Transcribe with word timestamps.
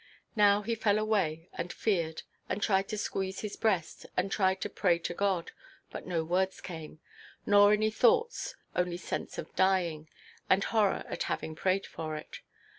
Now 0.35 0.63
he 0.63 0.73
fell 0.73 0.97
away, 0.97 1.47
and 1.53 1.71
feared, 1.71 2.23
and 2.49 2.59
tried 2.59 2.87
to 2.87 2.97
squeeze 2.97 3.41
his 3.41 3.55
breast, 3.55 4.07
and 4.17 4.31
tried 4.31 4.59
to 4.61 4.67
pray 4.71 4.97
to 4.97 5.13
God; 5.13 5.51
but 5.91 6.07
no 6.07 6.23
words 6.23 6.59
came, 6.59 6.99
nor 7.45 7.71
any 7.71 7.91
thoughts, 7.91 8.55
only 8.75 8.97
sense 8.97 9.37
of 9.37 9.55
dying, 9.55 10.09
and 10.49 10.63
horror 10.63 11.03
at 11.07 11.21
having 11.29 11.53
prayed 11.53 11.85
for 11.85 12.15
it. 12.15 12.39